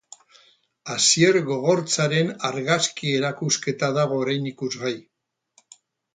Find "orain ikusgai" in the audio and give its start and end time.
4.25-4.95